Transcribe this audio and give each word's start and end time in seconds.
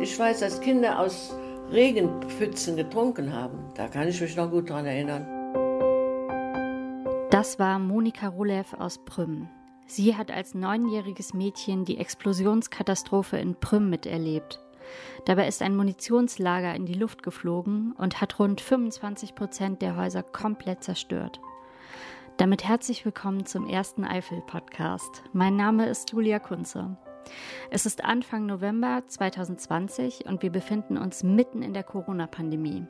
Ich 0.00 0.16
weiß, 0.16 0.40
dass 0.40 0.60
Kinder 0.60 1.00
aus 1.00 1.34
Regenpfützen 1.72 2.76
getrunken 2.76 3.32
haben. 3.32 3.58
Da 3.74 3.88
kann 3.88 4.06
ich 4.06 4.20
mich 4.20 4.36
noch 4.36 4.50
gut 4.50 4.70
dran 4.70 4.86
erinnern. 4.86 5.26
Das 7.30 7.58
war 7.58 7.78
Monika 7.80 8.28
Rulev 8.28 8.74
aus 8.74 9.04
Prüm. 9.04 9.48
Sie 9.86 10.16
hat 10.16 10.30
als 10.30 10.54
neunjähriges 10.54 11.34
Mädchen 11.34 11.84
die 11.84 11.98
Explosionskatastrophe 11.98 13.38
in 13.38 13.56
Prüm 13.56 13.90
miterlebt. 13.90 14.60
Dabei 15.24 15.48
ist 15.48 15.62
ein 15.62 15.76
Munitionslager 15.76 16.74
in 16.74 16.86
die 16.86 16.94
Luft 16.94 17.22
geflogen 17.22 17.92
und 17.98 18.20
hat 18.20 18.38
rund 18.38 18.60
25 18.60 19.34
Prozent 19.34 19.82
der 19.82 19.96
Häuser 19.96 20.22
komplett 20.22 20.84
zerstört. 20.84 21.40
Damit 22.36 22.62
herzlich 22.62 23.04
willkommen 23.04 23.46
zum 23.46 23.66
ersten 23.68 24.04
Eifel-Podcast. 24.04 25.24
Mein 25.32 25.56
Name 25.56 25.86
ist 25.86 26.12
Julia 26.12 26.38
Kunze. 26.38 26.96
Es 27.70 27.86
ist 27.86 28.04
Anfang 28.04 28.46
November 28.46 29.02
2020 29.06 30.26
und 30.26 30.42
wir 30.42 30.50
befinden 30.50 30.96
uns 30.96 31.22
mitten 31.22 31.62
in 31.62 31.74
der 31.74 31.84
Corona-Pandemie. 31.84 32.86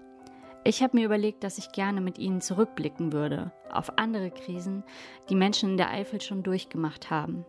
Ich 0.64 0.82
habe 0.82 0.96
mir 0.96 1.06
überlegt, 1.06 1.44
dass 1.44 1.58
ich 1.58 1.72
gerne 1.72 2.00
mit 2.00 2.18
Ihnen 2.18 2.40
zurückblicken 2.40 3.12
würde 3.12 3.52
auf 3.70 3.98
andere 3.98 4.30
Krisen, 4.30 4.84
die 5.28 5.34
Menschen 5.34 5.70
in 5.70 5.76
der 5.76 5.90
Eifel 5.90 6.20
schon 6.20 6.42
durchgemacht 6.42 7.10
haben. 7.10 7.44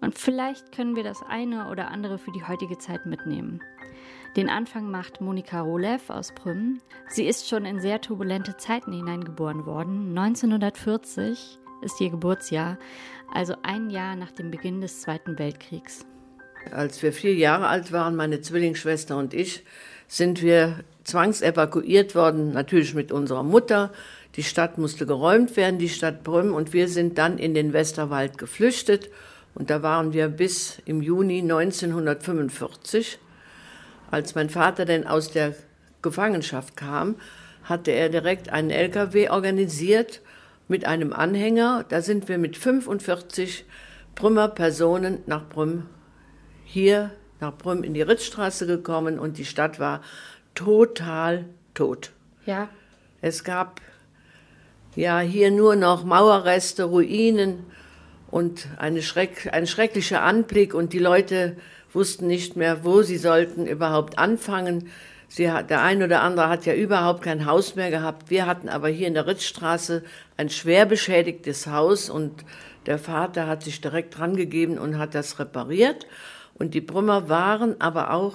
Und 0.00 0.18
vielleicht 0.18 0.72
können 0.72 0.96
wir 0.96 1.04
das 1.04 1.22
eine 1.22 1.70
oder 1.70 1.90
andere 1.90 2.18
für 2.18 2.32
die 2.32 2.44
heutige 2.44 2.78
Zeit 2.78 3.06
mitnehmen. 3.06 3.60
Den 4.36 4.48
Anfang 4.48 4.90
macht 4.90 5.20
Monika 5.20 5.60
Rolev 5.60 6.10
aus 6.10 6.34
Prüm. 6.34 6.80
Sie 7.08 7.26
ist 7.26 7.48
schon 7.48 7.64
in 7.64 7.80
sehr 7.80 8.00
turbulente 8.00 8.56
Zeiten 8.56 8.92
hineingeboren 8.92 9.66
worden. 9.66 10.18
1940 10.18 11.60
ist 11.82 12.00
ihr 12.00 12.10
Geburtsjahr, 12.10 12.78
also 13.32 13.54
ein 13.62 13.90
Jahr 13.90 14.16
nach 14.16 14.30
dem 14.30 14.50
Beginn 14.50 14.80
des 14.80 15.00
Zweiten 15.00 15.38
Weltkriegs. 15.38 16.04
Als 16.70 17.02
wir 17.02 17.12
vier 17.12 17.34
Jahre 17.34 17.66
alt 17.66 17.92
waren, 17.92 18.14
meine 18.14 18.40
Zwillingsschwester 18.40 19.16
und 19.16 19.34
ich, 19.34 19.64
sind 20.06 20.42
wir 20.42 20.80
zwangsevakuiert 21.04 22.14
worden, 22.14 22.52
natürlich 22.52 22.94
mit 22.94 23.10
unserer 23.10 23.42
Mutter. 23.42 23.90
Die 24.36 24.42
Stadt 24.42 24.78
musste 24.78 25.06
geräumt 25.06 25.56
werden, 25.56 25.78
die 25.78 25.88
Stadt 25.88 26.22
Brüm, 26.22 26.54
und 26.54 26.72
wir 26.72 26.88
sind 26.88 27.18
dann 27.18 27.38
in 27.38 27.54
den 27.54 27.72
Westerwald 27.72 28.38
geflüchtet. 28.38 29.10
Und 29.54 29.70
da 29.70 29.82
waren 29.82 30.12
wir 30.12 30.28
bis 30.28 30.80
im 30.84 31.02
Juni 31.02 31.40
1945. 31.40 33.18
Als 34.10 34.34
mein 34.34 34.50
Vater 34.50 34.84
denn 34.84 35.06
aus 35.06 35.30
der 35.30 35.54
Gefangenschaft 36.02 36.76
kam, 36.76 37.16
hatte 37.64 37.90
er 37.90 38.08
direkt 38.08 38.50
einen 38.50 38.70
LKW 38.70 39.30
organisiert 39.30 40.20
mit 40.68 40.84
einem 40.86 41.12
Anhänger. 41.12 41.84
Da 41.88 42.02
sind 42.02 42.28
wir 42.28 42.38
mit 42.38 42.56
45 42.56 43.64
Brümmer 44.14 44.48
Personen 44.48 45.18
nach 45.26 45.48
Brüm, 45.48 45.86
hier 46.64 47.10
nach 47.40 47.56
Brüm 47.56 47.82
in 47.82 47.94
die 47.94 48.02
Ritzstraße 48.02 48.66
gekommen 48.66 49.18
und 49.18 49.38
die 49.38 49.44
Stadt 49.44 49.80
war 49.80 50.02
total 50.54 51.46
tot. 51.74 52.12
Ja. 52.46 52.68
Es 53.20 53.44
gab 53.44 53.80
ja 54.94 55.20
hier 55.20 55.50
nur 55.50 55.76
noch 55.76 56.04
Mauerreste, 56.04 56.84
Ruinen 56.84 57.64
und 58.30 58.66
eine 58.78 59.02
Schreck, 59.02 59.50
ein 59.52 59.66
schrecklicher 59.66 60.22
Anblick 60.22 60.74
und 60.74 60.92
die 60.92 60.98
Leute 60.98 61.56
wussten 61.94 62.26
nicht 62.26 62.56
mehr, 62.56 62.84
wo 62.84 63.02
sie 63.02 63.18
sollten 63.18 63.66
überhaupt 63.66 64.18
anfangen. 64.18 64.90
Sie 65.28 65.44
der 65.44 65.82
ein 65.82 66.02
oder 66.02 66.22
andere 66.22 66.48
hat 66.48 66.66
ja 66.66 66.74
überhaupt 66.74 67.22
kein 67.22 67.46
Haus 67.46 67.74
mehr 67.74 67.90
gehabt. 67.90 68.30
Wir 68.30 68.46
hatten 68.46 68.68
aber 68.68 68.88
hier 68.88 69.08
in 69.08 69.14
der 69.14 69.26
Ritzstraße 69.26 70.02
ein 70.36 70.50
schwer 70.50 70.84
beschädigtes 70.84 71.66
Haus 71.66 72.10
und 72.10 72.44
der 72.86 72.98
Vater 72.98 73.46
hat 73.46 73.62
sich 73.62 73.80
direkt 73.80 74.18
rangegeben 74.18 74.78
und 74.78 74.98
hat 74.98 75.14
das 75.14 75.38
repariert. 75.38 76.06
Und 76.54 76.74
die 76.74 76.80
Brümmer 76.80 77.28
waren 77.28 77.80
aber 77.80 78.12
auch 78.12 78.34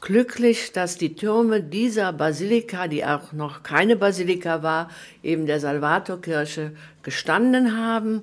glücklich, 0.00 0.72
dass 0.72 0.96
die 0.96 1.14
Türme 1.14 1.62
dieser 1.62 2.12
Basilika, 2.12 2.86
die 2.86 3.04
auch 3.04 3.32
noch 3.32 3.62
keine 3.62 3.96
Basilika 3.96 4.62
war, 4.62 4.90
eben 5.22 5.46
der 5.46 5.60
Salvatorkirche, 5.60 6.72
gestanden 7.02 7.76
haben. 7.76 8.22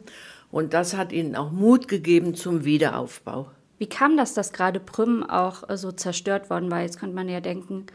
Und 0.52 0.74
das 0.74 0.96
hat 0.96 1.12
ihnen 1.12 1.36
auch 1.36 1.52
Mut 1.52 1.88
gegeben 1.88 2.36
zum 2.36 2.64
Wiederaufbau. 2.64 3.52
Wie 3.78 3.88
kam 3.88 4.18
das, 4.18 4.34
dass 4.34 4.54
gerade 4.54 4.80
Prüm 4.80 5.24
auch 5.24 5.70
äh, 5.70 5.78
so 5.78 5.92
zerstört 5.92 6.50
worden 6.50 6.72
war? 6.72 6.82
Jetzt 6.82 7.00
könnte 7.00 7.16
man 7.16 7.30
ja 7.30 7.42
denken, 7.42 7.86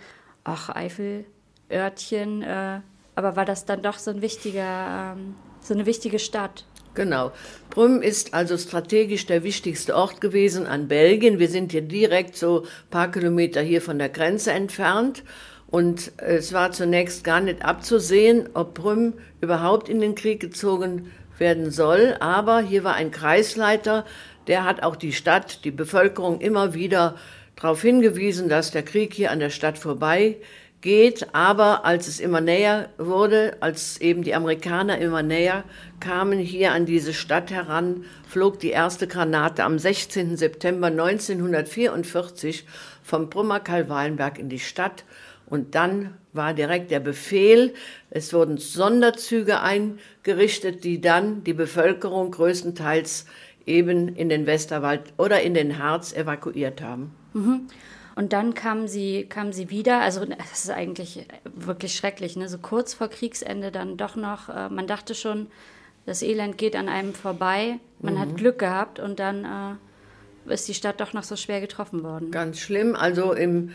ach, 0.44 0.68
Eifelörtchen, 0.70 2.42
äh, 2.42 2.80
aber 3.14 3.36
war 3.36 3.44
das 3.44 3.64
dann 3.64 3.82
doch 3.82 3.98
so 3.98 4.10
ein 4.10 4.22
wichtiger, 4.22 5.14
ähm, 5.16 5.34
so 5.60 5.74
eine 5.74 5.86
wichtige 5.86 6.18
Stadt? 6.18 6.64
Genau. 6.94 7.30
Prüm 7.70 8.02
ist 8.02 8.34
also 8.34 8.58
strategisch 8.58 9.26
der 9.26 9.44
wichtigste 9.44 9.94
Ort 9.94 10.20
gewesen 10.20 10.66
an 10.66 10.88
Belgien. 10.88 11.38
Wir 11.38 11.48
sind 11.48 11.72
hier 11.72 11.82
direkt 11.82 12.36
so 12.36 12.62
ein 12.62 12.90
paar 12.90 13.10
Kilometer 13.10 13.60
hier 13.60 13.80
von 13.80 13.98
der 13.98 14.08
Grenze 14.08 14.52
entfernt. 14.52 15.22
Und 15.68 16.12
es 16.16 16.52
war 16.52 16.72
zunächst 16.72 17.22
gar 17.22 17.40
nicht 17.40 17.64
abzusehen, 17.64 18.48
ob 18.54 18.74
Prüm 18.74 19.14
überhaupt 19.40 19.88
in 19.88 20.00
den 20.00 20.16
Krieg 20.16 20.40
gezogen 20.40 21.12
werden 21.38 21.70
soll. 21.70 22.16
Aber 22.18 22.60
hier 22.60 22.82
war 22.82 22.94
ein 22.94 23.12
Kreisleiter, 23.12 24.04
der 24.50 24.64
hat 24.64 24.82
auch 24.82 24.96
die 24.96 25.12
Stadt, 25.12 25.64
die 25.64 25.70
Bevölkerung 25.70 26.40
immer 26.40 26.74
wieder 26.74 27.14
darauf 27.54 27.82
hingewiesen, 27.82 28.48
dass 28.48 28.72
der 28.72 28.82
Krieg 28.82 29.14
hier 29.14 29.30
an 29.30 29.38
der 29.38 29.50
Stadt 29.50 29.78
vorbei 29.78 30.38
geht. 30.80 31.32
Aber 31.34 31.84
als 31.84 32.08
es 32.08 32.18
immer 32.18 32.40
näher 32.40 32.88
wurde, 32.98 33.56
als 33.60 34.00
eben 34.00 34.24
die 34.24 34.34
Amerikaner 34.34 34.98
immer 34.98 35.22
näher 35.22 35.62
kamen 36.00 36.40
hier 36.40 36.72
an 36.72 36.84
diese 36.84 37.14
Stadt 37.14 37.52
heran, 37.52 38.04
flog 38.28 38.58
die 38.58 38.70
erste 38.70 39.06
Granate 39.06 39.62
am 39.62 39.78
16. 39.78 40.36
September 40.36 40.88
1944 40.88 42.66
vom 43.04 43.30
Brummer 43.30 43.60
Karl-Wahlenberg 43.60 44.40
in 44.40 44.48
die 44.48 44.58
Stadt. 44.58 45.04
Und 45.46 45.74
dann 45.74 46.14
war 46.32 46.54
direkt 46.54 46.90
der 46.90 47.00
Befehl, 47.00 47.74
es 48.10 48.32
wurden 48.32 48.56
Sonderzüge 48.56 49.60
eingerichtet, 49.60 50.84
die 50.84 51.00
dann 51.00 51.42
die 51.44 51.54
Bevölkerung 51.54 52.30
größtenteils 52.30 53.26
eben 53.66 54.08
in 54.08 54.28
den 54.28 54.46
Westerwald 54.46 55.12
oder 55.16 55.40
in 55.42 55.54
den 55.54 55.78
Harz 55.78 56.12
evakuiert 56.12 56.82
haben. 56.82 57.14
Mhm. 57.34 57.68
Und 58.16 58.32
dann 58.32 58.54
kam 58.54 58.88
sie, 58.88 59.26
kam 59.28 59.52
sie 59.52 59.70
wieder. 59.70 60.00
Also 60.00 60.24
das 60.24 60.64
ist 60.64 60.70
eigentlich 60.70 61.26
wirklich 61.44 61.94
schrecklich. 61.94 62.36
Ne? 62.36 62.48
So 62.48 62.58
kurz 62.58 62.92
vor 62.94 63.08
Kriegsende 63.08 63.70
dann 63.70 63.96
doch 63.96 64.16
noch. 64.16 64.48
Äh, 64.48 64.68
man 64.68 64.86
dachte 64.86 65.14
schon, 65.14 65.46
das 66.06 66.22
Elend 66.22 66.58
geht 66.58 66.76
an 66.76 66.88
einem 66.88 67.14
vorbei. 67.14 67.78
Man 68.00 68.14
mhm. 68.14 68.18
hat 68.20 68.36
Glück 68.36 68.58
gehabt 68.58 68.98
und 68.98 69.20
dann 69.20 69.78
äh, 70.48 70.52
ist 70.52 70.68
die 70.68 70.74
Stadt 70.74 71.00
doch 71.00 71.12
noch 71.12 71.22
so 71.22 71.36
schwer 71.36 71.60
getroffen 71.60 72.02
worden. 72.02 72.30
Ganz 72.30 72.58
schlimm. 72.58 72.96
Also 72.96 73.32
im 73.32 73.70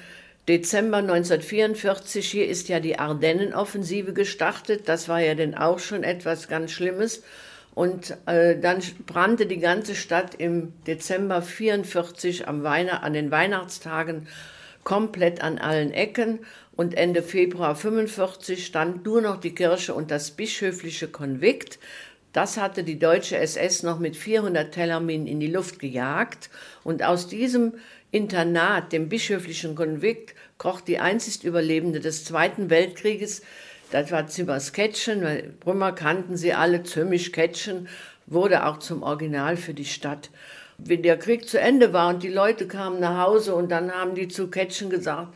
Dezember 0.47 0.97
1944 0.97 2.29
hier 2.29 2.47
ist 2.47 2.69
ja 2.69 2.79
die 2.79 2.99
Ardennenoffensive 2.99 4.13
gestartet. 4.13 4.87
Das 4.87 5.09
war 5.09 5.19
ja 5.19 5.33
dann 5.33 5.55
auch 5.55 5.79
schon 5.79 6.03
etwas 6.03 6.47
ganz 6.47 6.71
Schlimmes. 6.71 7.23
Und 7.75 8.17
äh, 8.25 8.57
dann 8.57 8.81
brannte 9.05 9.45
die 9.45 9.59
ganze 9.59 9.95
Stadt 9.95 10.35
im 10.35 10.73
Dezember 10.87 11.41
44 11.41 12.47
am 12.47 12.63
Weihnacht, 12.63 13.03
an 13.03 13.13
den 13.13 13.29
Weihnachtstagen 13.31 14.27
komplett 14.85 15.41
an 15.41 15.57
allen 15.57 15.91
Ecken. 15.91 16.39
Und 16.77 16.95
Ende 16.95 17.21
Februar 17.21 17.75
45 17.75 18.65
stand 18.65 19.05
nur 19.05 19.21
noch 19.21 19.39
die 19.39 19.53
Kirche 19.53 19.93
und 19.93 20.09
das 20.09 20.31
bischöfliche 20.31 21.09
Konvikt. 21.09 21.77
Das 22.31 22.57
hatte 22.57 22.83
die 22.83 22.99
deutsche 22.99 23.37
SS 23.37 23.83
noch 23.83 23.99
mit 23.99 24.15
400 24.15 24.73
Tellerminen 24.73 25.27
in 25.27 25.41
die 25.41 25.47
Luft 25.47 25.79
gejagt. 25.79 26.49
Und 26.83 27.03
aus 27.03 27.27
diesem 27.27 27.73
Internat, 28.11 28.93
dem 28.93 29.09
bischöflichen 29.09 29.75
Konvikt, 29.75 30.33
kroch 30.57 30.79
die 30.79 30.99
einzig 30.99 31.43
Überlebende 31.43 31.99
des 31.99 32.23
Zweiten 32.23 32.69
Weltkrieges 32.69 33.41
das 33.95 34.11
war 34.11 34.27
Zimmers 34.27 34.73
Ketchen, 34.73 35.23
weil 35.23 35.53
Brümmer 35.61 35.93
kannten 35.93 36.35
sie 36.35 36.53
alle, 36.53 36.83
Zümmisch 36.83 37.31
Ketchen, 37.31 37.87
wurde 38.25 38.65
auch 38.65 38.79
zum 38.79 39.03
Original 39.03 39.55
für 39.55 39.73
die 39.73 39.85
Stadt. 39.85 40.31
Wenn 40.77 41.01
der 41.01 41.17
Krieg 41.17 41.47
zu 41.47 41.61
Ende 41.61 41.93
war 41.93 42.09
und 42.09 42.21
die 42.21 42.27
Leute 42.27 42.67
kamen 42.67 42.99
nach 42.99 43.25
Hause 43.25 43.55
und 43.55 43.71
dann 43.71 43.93
haben 43.93 44.13
die 44.13 44.27
zu 44.27 44.49
Ketchen 44.49 44.89
gesagt, 44.89 45.33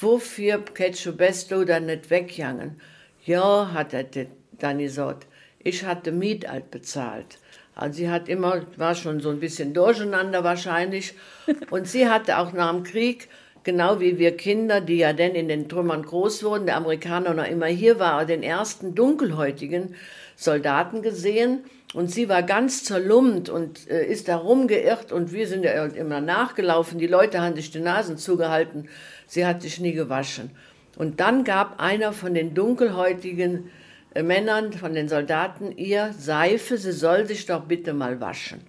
wofür 0.00 0.64
Ketsche 0.64 1.12
bist 1.12 1.50
du 1.50 1.66
dann 1.66 1.84
nicht 1.84 2.08
weggegangen? 2.08 2.80
Ja, 3.26 3.70
hat 3.74 3.92
er 3.92 4.06
dann 4.52 4.78
gesagt, 4.78 5.26
ich 5.58 5.84
hatte 5.84 6.10
Miet 6.10 6.48
alt 6.48 6.70
bezahlt. 6.70 7.36
Also 7.74 7.98
sie 7.98 8.08
hat 8.08 8.30
immer, 8.30 8.62
war 8.78 8.94
schon 8.94 9.20
so 9.20 9.28
ein 9.28 9.40
bisschen 9.40 9.74
durcheinander 9.74 10.42
wahrscheinlich. 10.42 11.12
Und 11.70 11.86
sie 11.86 12.08
hatte 12.08 12.38
auch 12.38 12.54
nach 12.54 12.72
dem 12.72 12.82
Krieg 12.82 13.28
genau 13.64 13.98
wie 13.98 14.18
wir 14.18 14.36
Kinder, 14.36 14.80
die 14.80 14.98
ja 14.98 15.12
denn 15.12 15.34
in 15.34 15.48
den 15.48 15.68
Trümmern 15.68 16.02
groß 16.02 16.44
wurden, 16.44 16.66
der 16.66 16.76
Amerikaner 16.76 17.34
noch 17.34 17.48
immer 17.48 17.66
hier 17.66 17.98
war, 17.98 18.24
den 18.24 18.42
ersten 18.42 18.94
dunkelhäutigen 18.94 19.94
Soldaten 20.36 21.02
gesehen. 21.02 21.64
Und 21.94 22.10
sie 22.10 22.28
war 22.28 22.42
ganz 22.42 22.84
zerlumpt 22.84 23.48
und 23.48 23.88
äh, 23.88 24.04
ist 24.04 24.28
da 24.28 24.36
rumgeirrt 24.36 25.12
und 25.12 25.32
wir 25.32 25.46
sind 25.46 25.64
ja 25.64 25.84
immer 25.86 26.20
nachgelaufen. 26.20 26.98
Die 26.98 27.06
Leute 27.06 27.40
haben 27.40 27.54
sich 27.54 27.70
die 27.70 27.80
Nasen 27.80 28.18
zugehalten. 28.18 28.88
Sie 29.28 29.46
hat 29.46 29.62
sich 29.62 29.78
nie 29.78 29.92
gewaschen. 29.92 30.50
Und 30.96 31.20
dann 31.20 31.44
gab 31.44 31.80
einer 31.80 32.12
von 32.12 32.34
den 32.34 32.54
dunkelhäutigen 32.54 33.70
äh, 34.12 34.24
Männern, 34.24 34.72
von 34.72 34.94
den 34.94 35.08
Soldaten, 35.08 35.70
ihr 35.76 36.12
Seife, 36.18 36.78
sie 36.78 36.92
soll 36.92 37.26
sich 37.26 37.46
doch 37.46 37.62
bitte 37.62 37.92
mal 37.92 38.20
waschen. 38.20 38.60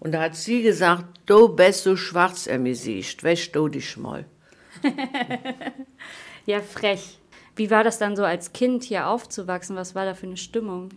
Und 0.00 0.12
da 0.12 0.22
hat 0.22 0.34
sie 0.34 0.62
gesagt, 0.62 1.04
du 1.26 1.48
bist 1.54 1.84
so 1.84 1.96
schwarz, 1.96 2.48
er 2.48 2.58
mir 2.58 2.74
siehst, 2.74 3.22
wäsch 3.22 3.52
du 3.52 3.68
dich 3.68 3.96
mal. 3.96 4.24
ja, 6.46 6.60
frech. 6.60 7.18
Wie 7.54 7.70
war 7.70 7.84
das 7.84 7.98
dann 7.98 8.16
so 8.16 8.24
als 8.24 8.52
Kind 8.52 8.82
hier 8.82 9.08
aufzuwachsen? 9.08 9.76
Was 9.76 9.94
war 9.94 10.06
da 10.06 10.14
für 10.14 10.26
eine 10.26 10.38
Stimmung? 10.38 10.88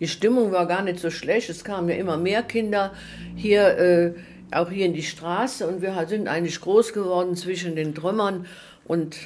Die 0.00 0.08
Stimmung 0.08 0.50
war 0.50 0.66
gar 0.66 0.82
nicht 0.82 0.98
so 0.98 1.10
schlecht. 1.10 1.48
Es 1.48 1.62
kamen 1.62 1.88
ja 1.88 1.94
immer 1.94 2.16
mehr 2.16 2.42
Kinder 2.42 2.92
hier, 3.36 3.78
äh, 3.78 4.14
auch 4.50 4.70
hier 4.70 4.86
in 4.86 4.94
die 4.94 5.04
Straße 5.04 5.66
und 5.66 5.80
wir 5.80 6.06
sind 6.08 6.26
eigentlich 6.26 6.60
groß 6.60 6.92
geworden 6.92 7.36
zwischen 7.36 7.76
den 7.76 7.94
Trümmern. 7.94 8.46
Und 8.84 9.16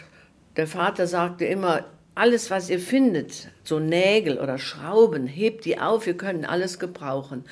der 0.57 0.67
Vater 0.67 1.07
sagte 1.07 1.47
immer, 1.47 1.85
alles, 2.15 2.51
was 2.51 2.71
ihr 2.71 2.81
findet, 2.81 3.49
so 3.63 3.79
Nägel 3.79 4.39
oder 4.39 4.59
Schrauben, 4.59 5.27
hebt 5.27 5.65
die 5.65 5.79
auf, 5.79 6.07
wir 6.07 6.17
können 6.17 6.45
alles 6.45 6.79
gebrauchen. 6.79 7.45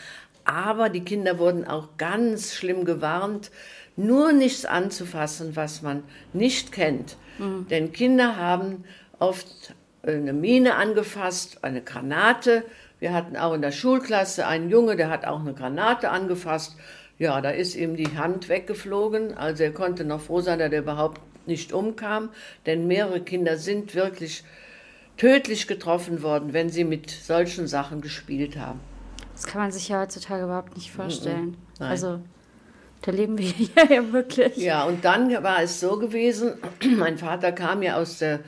Aber 0.44 0.90
die 0.90 1.04
Kinder 1.04 1.38
wurden 1.38 1.66
auch 1.66 1.96
ganz 1.96 2.54
schlimm 2.54 2.84
gewarnt, 2.84 3.50
nur 3.96 4.32
nichts 4.32 4.64
anzufassen, 4.64 5.56
was 5.56 5.82
man 5.82 6.02
nicht 6.32 6.72
kennt. 6.72 7.16
Mhm. 7.38 7.66
Denn 7.68 7.92
Kinder 7.92 8.36
haben 8.36 8.84
oft 9.18 9.74
eine 10.02 10.32
Mine 10.32 10.74
angefasst, 10.76 11.58
eine 11.62 11.82
Granate. 11.82 12.64
Wir 13.00 13.12
hatten 13.12 13.36
auch 13.36 13.54
in 13.54 13.62
der 13.62 13.72
Schulklasse 13.72 14.46
einen 14.46 14.70
Junge, 14.70 14.96
der 14.96 15.10
hat 15.10 15.24
auch 15.24 15.40
eine 15.40 15.54
Granate 15.54 16.10
angefasst. 16.10 16.76
Ja, 17.18 17.40
da 17.40 17.50
ist 17.50 17.76
ihm 17.76 17.96
die 17.96 18.16
Hand 18.16 18.48
weggeflogen. 18.48 19.34
Also 19.34 19.62
er 19.62 19.72
konnte 19.72 20.04
noch 20.04 20.20
froh 20.20 20.40
sein, 20.40 20.58
dass 20.58 20.72
er 20.72 20.80
überhaupt 20.80 21.20
nicht 21.46 21.72
umkam. 21.72 22.30
Denn 22.66 22.86
mehrere 22.86 23.20
Kinder 23.20 23.56
sind 23.56 23.94
wirklich 23.94 24.44
tödlich 25.16 25.68
getroffen 25.68 26.22
worden, 26.22 26.52
wenn 26.52 26.70
sie 26.70 26.84
mit 26.84 27.10
solchen 27.10 27.68
Sachen 27.68 28.00
gespielt 28.00 28.56
haben. 28.56 28.80
Das 29.32 29.46
kann 29.46 29.62
man 29.62 29.72
sich 29.72 29.88
ja 29.88 30.00
heutzutage 30.00 30.44
überhaupt 30.44 30.76
nicht 30.76 30.92
vorstellen. 30.92 31.56
Nein. 31.78 31.90
Also 31.90 32.20
da 33.04 33.12
leben 33.12 33.38
wir 33.38 33.46
ja, 33.76 33.84
ja 33.92 34.12
wirklich. 34.12 34.56
Ja, 34.56 34.84
und 34.84 35.04
dann 35.04 35.30
war 35.42 35.62
es 35.62 35.80
so 35.80 35.98
gewesen, 35.98 36.54
mein 36.96 37.18
Vater 37.18 37.52
kam 37.52 37.82
ja 37.82 37.96
aus 37.96 38.18
der 38.18 38.40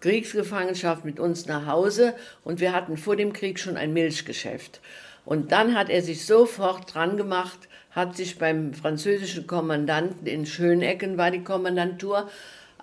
Kriegsgefangenschaft 0.00 1.04
mit 1.04 1.20
uns 1.20 1.46
nach 1.46 1.66
Hause 1.66 2.14
und 2.44 2.60
wir 2.60 2.72
hatten 2.72 2.96
vor 2.96 3.16
dem 3.16 3.32
Krieg 3.32 3.58
schon 3.58 3.76
ein 3.76 3.92
Milchgeschäft. 3.92 4.80
Und 5.24 5.52
dann 5.52 5.76
hat 5.76 5.88
er 5.88 6.02
sich 6.02 6.26
sofort 6.26 6.92
dran 6.92 7.16
gemacht, 7.16 7.68
hat 7.92 8.16
sich 8.16 8.38
beim 8.38 8.74
französischen 8.74 9.46
Kommandanten 9.46 10.26
in 10.26 10.46
Schönecken 10.46 11.18
war 11.18 11.30
die 11.30 11.44
Kommandantur 11.44 12.28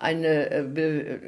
eine, 0.00 0.50
äh, 0.50 1.18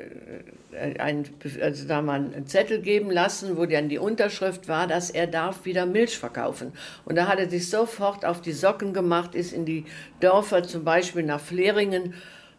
äh, 0.72 0.98
ein, 0.98 1.28
also 1.60 1.86
da 1.86 2.00
mal 2.00 2.14
einen 2.14 2.46
Zettel 2.46 2.80
geben 2.80 3.10
lassen, 3.10 3.56
wo 3.56 3.66
dann 3.66 3.90
die 3.90 3.98
Unterschrift 3.98 4.66
war, 4.66 4.86
dass 4.86 5.10
er 5.10 5.26
darf 5.26 5.66
wieder 5.66 5.84
Milch 5.86 6.18
verkaufen. 6.18 6.72
Und 7.04 7.16
da 7.16 7.28
hat 7.28 7.38
er 7.38 7.48
sich 7.48 7.68
sofort 7.68 8.24
auf 8.24 8.40
die 8.40 8.52
Socken 8.52 8.94
gemacht, 8.94 9.34
ist 9.34 9.52
in 9.52 9.66
die 9.66 9.84
Dörfer, 10.20 10.62
zum 10.62 10.84
Beispiel 10.84 11.22
nach 11.22 11.40
Fleringen 11.40 12.14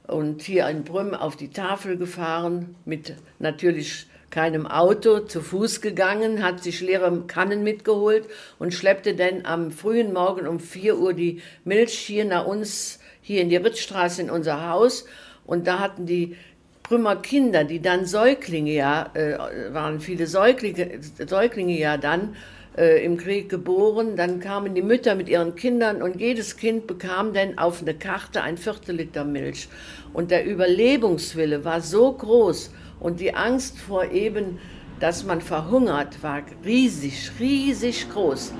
und 0.05 0.43
hier 0.43 0.67
in 0.67 0.83
Brüm 0.83 1.15
auf 1.15 1.35
die 1.35 1.49
Tafel 1.49 1.97
gefahren, 1.97 2.75
mit 2.85 3.15
natürlich 3.39 4.05
keinem 4.29 4.67
Auto, 4.67 5.19
zu 5.19 5.41
Fuß 5.41 5.81
gegangen, 5.81 6.43
hat 6.43 6.61
sich 6.61 6.81
leere 6.81 7.23
Kannen 7.25 7.63
mitgeholt 7.63 8.27
und 8.59 8.73
schleppte 8.73 9.15
dann 9.15 9.45
am 9.45 9.71
frühen 9.71 10.13
Morgen 10.13 10.47
um 10.47 10.59
4 10.59 10.97
Uhr 10.97 11.13
die 11.13 11.41
Milch 11.65 11.97
hier 11.97 12.25
nach 12.25 12.45
uns, 12.45 12.99
hier 13.21 13.41
in 13.41 13.49
die 13.49 13.55
Ritzstraße 13.55 14.21
in 14.21 14.29
unser 14.29 14.69
Haus 14.69 15.05
und 15.45 15.67
da 15.67 15.79
hatten 15.79 16.05
die 16.05 16.35
Brümmer 16.83 17.15
Kinder, 17.15 17.63
die 17.63 17.81
dann 17.81 18.05
Säuglinge 18.05 18.73
ja, 18.73 19.09
äh, 19.13 19.73
waren 19.73 19.99
viele 20.01 20.27
Säuglinge, 20.27 20.99
Säuglinge 21.25 21.77
ja 21.77 21.97
dann 21.97 22.35
äh, 22.77 23.03
im 23.05 23.17
Krieg 23.17 23.49
geboren. 23.49 24.15
Dann 24.17 24.39
kamen 24.39 24.75
die 24.75 24.81
Mütter 24.81 25.15
mit 25.15 25.29
ihren 25.29 25.55
Kindern 25.55 26.01
und 26.01 26.19
jedes 26.19 26.57
Kind 26.57 26.85
bekam 26.85 27.33
dann 27.33 27.57
auf 27.57 27.81
eine 27.81 27.93
Karte 27.93 28.41
ein 28.41 28.57
Viertel 28.57 28.97
Liter 28.97 29.23
Milch. 29.23 29.69
Und 30.11 30.29
der 30.29 30.45
Überlebenswille 30.45 31.63
war 31.63 31.81
so 31.81 32.11
groß 32.11 32.71
und 32.99 33.19
die 33.19 33.33
Angst 33.33 33.79
vor 33.79 34.11
eben, 34.11 34.59
dass 34.99 35.23
man 35.23 35.41
verhungert, 35.41 36.21
war 36.21 36.43
riesig, 36.65 37.31
riesig 37.39 38.09
groß. 38.09 38.53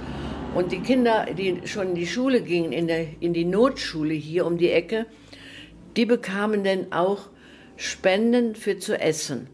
Und 0.55 0.71
die 0.71 0.79
Kinder, 0.79 1.27
die 1.37 1.61
schon 1.65 1.89
in 1.89 1.95
die 1.95 2.07
Schule 2.07 2.41
gingen, 2.41 2.71
in, 2.71 2.87
der, 2.87 3.05
in 3.19 3.33
die 3.33 3.45
Notschule 3.45 4.13
hier 4.13 4.45
um 4.45 4.57
die 4.57 4.69
Ecke, 4.69 5.07
die 5.95 6.05
bekamen 6.05 6.63
dann 6.63 6.91
auch 6.91 7.29
Spenden 7.77 8.55
für 8.55 8.79
zu 8.79 8.99
essen. 8.99 9.47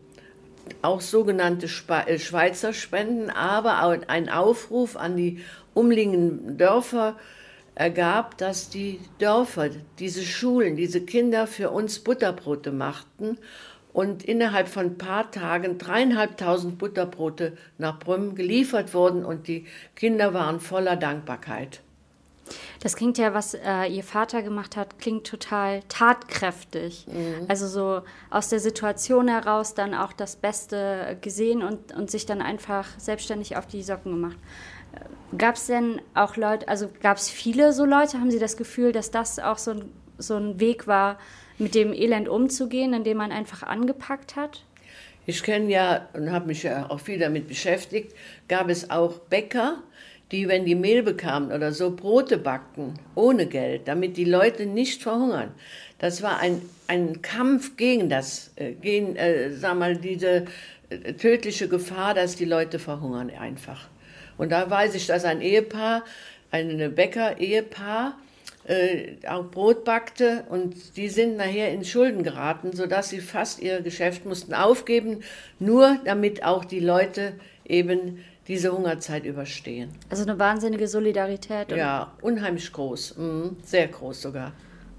Auch 0.81 1.01
sogenannte 1.01 1.67
äh, 2.05 2.19
Schweizer 2.19 2.73
Spenden, 2.73 3.29
aber 3.29 3.79
ein 4.07 4.29
Aufruf 4.29 4.95
an 4.95 5.17
die 5.17 5.43
umliegenden 5.73 6.57
Dörfer 6.57 7.15
ergab, 7.75 8.37
dass 8.37 8.69
die 8.69 8.99
Dörfer, 9.19 9.69
diese 9.99 10.23
Schulen, 10.23 10.75
diese 10.75 11.01
Kinder 11.01 11.47
für 11.47 11.71
uns 11.71 11.99
Butterbrote 11.99 12.71
machten 12.71 13.37
und 13.93 14.23
innerhalb 14.23 14.67
von 14.67 14.85
ein 14.85 14.97
paar 14.97 15.31
Tagen 15.31 15.77
dreieinhalbtausend 15.77 16.77
Butterbrote 16.77 17.57
nach 17.77 17.97
Brüm 17.99 18.35
geliefert 18.35 18.93
wurden 18.93 19.25
und 19.25 19.47
die 19.47 19.65
Kinder 19.95 20.33
waren 20.33 20.59
voller 20.59 20.95
Dankbarkeit. 20.95 21.81
Das 22.81 22.95
klingt 22.95 23.17
ja, 23.17 23.33
was 23.33 23.53
äh, 23.53 23.85
ihr 23.85 24.03
Vater 24.03 24.41
gemacht 24.41 24.77
hat, 24.77 24.99
klingt 24.99 25.27
total 25.27 25.81
tatkräftig. 25.89 27.05
Mhm. 27.07 27.45
Also 27.47 27.67
so 27.67 28.01
aus 28.29 28.49
der 28.49 28.59
Situation 28.59 29.27
heraus 29.27 29.73
dann 29.73 29.93
auch 29.93 30.13
das 30.13 30.35
Beste 30.35 31.17
gesehen 31.21 31.63
und, 31.63 31.93
und 31.95 32.09
sich 32.11 32.25
dann 32.25 32.41
einfach 32.41 32.87
selbstständig 32.97 33.57
auf 33.57 33.67
die 33.67 33.83
Socken 33.83 34.11
gemacht. 34.11 34.37
Gab 35.37 35.55
es 35.55 35.67
denn 35.67 36.01
auch 36.15 36.35
Leute, 36.35 36.67
also 36.67 36.89
gab 37.01 37.17
es 37.17 37.29
viele 37.29 37.73
so 37.73 37.85
Leute, 37.85 38.19
haben 38.19 38.31
Sie 38.31 38.39
das 38.39 38.57
Gefühl, 38.57 38.91
dass 38.91 39.11
das 39.11 39.37
auch 39.37 39.59
so 39.59 39.71
ein, 39.71 39.91
so 40.17 40.35
ein 40.37 40.59
Weg 40.59 40.87
war, 40.87 41.19
mit 41.59 41.75
dem 41.75 41.93
Elend 41.93 42.27
umzugehen, 42.27 42.93
indem 42.93 43.17
man 43.17 43.31
einfach 43.31 43.63
angepackt 43.63 44.35
hat? 44.35 44.63
Ich 45.25 45.43
kenne 45.43 45.69
ja 45.69 46.09
und 46.13 46.31
habe 46.31 46.47
mich 46.47 46.63
ja 46.63 46.89
auch 46.89 46.99
viel 46.99 47.19
damit 47.19 47.47
beschäftigt, 47.47 48.15
gab 48.47 48.69
es 48.69 48.89
auch 48.89 49.19
Bäcker, 49.19 49.83
die, 50.31 50.47
wenn 50.47 50.65
die 50.65 50.75
Mehl 50.75 51.03
bekamen 51.03 51.51
oder 51.51 51.71
so, 51.71 51.95
Brote 51.95 52.37
backten, 52.37 52.99
ohne 53.15 53.47
Geld, 53.47 53.87
damit 53.87 54.17
die 54.17 54.25
Leute 54.25 54.65
nicht 54.65 55.01
verhungern. 55.01 55.51
Das 55.97 56.21
war 56.21 56.39
ein, 56.39 56.61
ein 56.87 57.21
Kampf 57.21 57.77
gegen 57.77 58.09
das, 58.09 58.51
äh, 58.55 58.73
gegen, 58.73 59.15
äh, 59.15 59.51
sag 59.51 59.77
mal, 59.77 59.97
diese 59.97 60.45
äh, 60.89 61.13
tödliche 61.13 61.67
Gefahr, 61.67 62.13
dass 62.13 62.35
die 62.35 62.45
Leute 62.45 62.79
verhungern 62.79 63.31
einfach. 63.31 63.87
Und 64.37 64.51
da 64.51 64.69
weiß 64.69 64.95
ich, 64.95 65.07
dass 65.07 65.25
ein 65.25 65.41
Ehepaar, 65.41 66.03
ein 66.51 66.95
Bäcker-Ehepaar, 66.95 68.17
äh, 68.69 69.15
auch 69.27 69.45
Brot 69.45 69.83
backte 69.83 70.43
und 70.49 70.95
die 70.95 71.09
sind 71.09 71.37
nachher 71.37 71.71
in 71.71 71.83
Schulden 71.83 72.23
geraten, 72.23 72.71
sodass 72.73 73.09
sie 73.09 73.19
fast 73.19 73.61
ihr 73.61 73.81
Geschäft 73.81 74.25
mussten 74.25 74.53
aufgeben, 74.53 75.23
nur 75.59 75.99
damit 76.05 76.43
auch 76.43 76.63
die 76.65 76.79
Leute 76.79 77.33
eben 77.65 78.23
diese 78.49 78.73
Hungerzeit 78.75 79.23
überstehen. 79.23 79.91
Also 80.09 80.23
eine 80.23 80.37
wahnsinnige 80.37 80.87
Solidarität. 80.87 81.71
Ja, 81.71 82.11
unheimlich 82.21 82.73
groß, 82.73 83.15
mhm. 83.17 83.57
sehr 83.63 83.87
groß 83.87 84.21
sogar. 84.23 84.51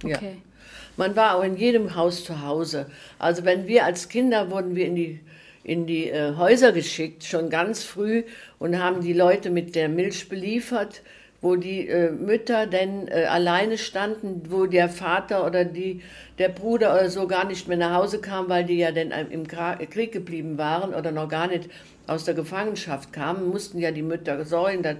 Okay. 0.02 0.14
Ja. 0.22 0.50
Man 0.96 1.16
war 1.16 1.36
auch 1.36 1.42
in 1.42 1.56
jedem 1.56 1.94
Haus 1.94 2.24
zu 2.24 2.42
Hause. 2.42 2.86
Also 3.18 3.44
wenn 3.44 3.66
wir 3.66 3.84
als 3.84 4.08
Kinder 4.08 4.50
wurden 4.50 4.74
wir 4.74 4.86
in 4.86 4.94
die 4.94 5.20
in 5.62 5.86
die 5.86 6.08
äh, 6.08 6.36
Häuser 6.36 6.72
geschickt, 6.72 7.22
schon 7.22 7.50
ganz 7.50 7.84
früh 7.84 8.22
und 8.58 8.82
haben 8.82 9.02
die 9.02 9.12
Leute 9.12 9.50
mit 9.50 9.74
der 9.74 9.90
Milch 9.90 10.30
beliefert, 10.30 11.02
wo 11.42 11.56
die 11.56 11.86
äh, 11.86 12.10
Mütter 12.10 12.66
denn 12.66 13.08
äh, 13.08 13.24
alleine 13.24 13.76
standen, 13.78 14.42
wo 14.48 14.66
der 14.66 14.88
Vater 14.88 15.46
oder 15.46 15.64
die, 15.64 16.02
der 16.38 16.48
Bruder 16.48 16.94
oder 16.94 17.10
so 17.10 17.26
gar 17.26 17.44
nicht 17.44 17.68
mehr 17.68 17.76
nach 17.76 17.94
Hause 17.94 18.20
kam, 18.20 18.48
weil 18.48 18.64
die 18.64 18.78
ja 18.78 18.90
dann 18.90 19.10
im 19.30 19.46
Krieg 19.46 20.12
geblieben 20.12 20.56
waren 20.58 20.94
oder 20.94 21.12
noch 21.12 21.28
gar 21.28 21.46
nicht 21.46 21.68
aus 22.10 22.24
der 22.24 22.34
Gefangenschaft 22.34 23.12
kamen, 23.12 23.48
mussten 23.48 23.78
ja 23.78 23.92
die 23.92 24.02
Mütter 24.02 24.44
sorgen, 24.44 24.82
dass 24.82 24.96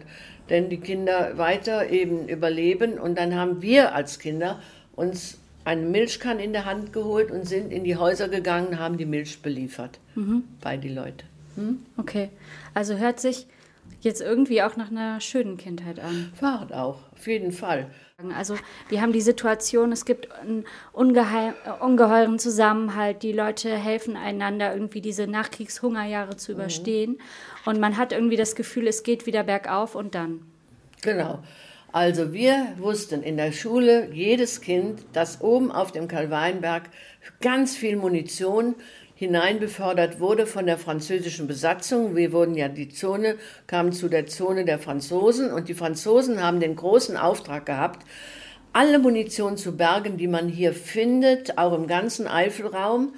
denn 0.49 0.69
die 0.69 0.79
Kinder 0.79 1.39
weiter 1.39 1.91
eben 1.91 2.29
überleben. 2.29 2.99
Und 2.99 3.19
dann 3.19 3.35
haben 3.35 3.63
wir 3.63 3.95
als 3.95 4.19
Kinder 4.19 4.61
uns 4.97 5.39
eine 5.65 5.83
Milchkanne 5.83 6.43
in 6.43 6.53
der 6.53 6.65
Hand 6.65 6.93
geholt 6.93 7.31
und 7.31 7.47
sind 7.47 7.73
in 7.73 7.85
die 7.85 7.97
Häuser 7.97 8.29
gegangen, 8.29 8.79
haben 8.79 8.97
die 8.97 9.07
Milch 9.07 9.43
beliefert 9.43 9.99
mhm. 10.15 10.45
bei 10.61 10.77
die 10.77 10.89
Leute. 10.89 11.25
Hm? 11.57 11.81
Okay, 11.97 12.31
also 12.75 12.97
hört 12.97 13.21
sich 13.21 13.47
jetzt 14.01 14.21
irgendwie 14.21 14.63
auch 14.63 14.77
nach 14.77 14.91
einer 14.91 15.21
schönen 15.21 15.57
Kindheit 15.57 16.01
an. 16.01 16.33
War 16.41 16.69
auch, 16.73 16.99
auf 17.13 17.27
jeden 17.27 17.53
Fall. 17.53 17.91
Also 18.37 18.57
wir 18.89 19.01
haben 19.01 19.13
die 19.13 19.21
Situation, 19.21 19.93
es 19.93 20.05
gibt 20.05 20.29
einen 20.33 20.65
ungeheuren 20.93 22.39
Zusammenhalt, 22.39 23.23
die 23.23 23.33
Leute 23.33 23.75
helfen 23.75 24.17
einander 24.17 24.75
irgendwie 24.75 25.01
diese 25.01 25.27
Nachkriegshungerjahre 25.27 26.37
zu 26.37 26.53
mhm. 26.53 26.59
überstehen 26.59 27.11
mhm. 27.13 27.19
und 27.71 27.81
man 27.81 27.97
hat 27.97 28.13
irgendwie 28.13 28.37
das 28.37 28.55
Gefühl, 28.55 28.87
es 28.89 29.03
geht 29.03 29.27
wieder 29.27 29.45
bergauf 29.45 29.95
und 29.95 30.15
dann. 30.15 30.43
Genau. 31.03 31.41
Also 31.93 32.33
wir 32.33 32.75
wussten 32.79 33.23
in 33.23 33.37
der 33.37 33.51
Schule, 33.51 34.11
jedes 34.13 34.61
Kind, 34.61 35.01
dass 35.13 35.41
oben 35.41 35.73
auf 35.73 35.91
dem 35.91 36.07
Kalweinberg 36.07 36.85
ganz 37.41 37.77
viel 37.77 37.97
Munition 37.97 38.77
hineinbefördert 39.21 40.19
wurde 40.19 40.47
von 40.47 40.65
der 40.65 40.79
französischen 40.79 41.47
Besatzung. 41.47 42.17
Wir 42.17 42.33
wurden 42.33 42.55
ja 42.55 42.69
die 42.69 42.89
Zone, 42.89 43.37
kamen 43.67 43.93
zu 43.93 44.09
der 44.09 44.27
Zone 44.27 44.65
der 44.65 44.79
Franzosen 44.79 45.53
und 45.53 45.69
die 45.69 45.75
Franzosen 45.75 46.43
haben 46.43 46.59
den 46.59 46.75
großen 46.75 47.19
Auftrag 47.19 47.67
gehabt, 47.67 48.07
alle 48.73 48.99
Munition 48.99 49.59
zu 49.59 49.77
bergen, 49.77 50.17
die 50.17 50.27
man 50.27 50.49
hier 50.49 50.73
findet, 50.73 51.59
auch 51.59 51.75
im 51.75 51.87
ganzen 51.87 52.27
Eifelraum, 52.27 53.13